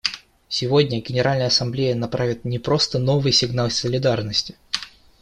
Сегодня 0.49 0.99
Генеральная 1.01 1.45
Ассамблея 1.45 1.93
направит 1.93 2.43
не 2.43 2.57
просто 2.57 2.97
новый 2.97 3.31
сигнал 3.31 3.69
солидарности. 3.69 4.55